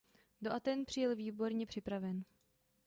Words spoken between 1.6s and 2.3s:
připraven.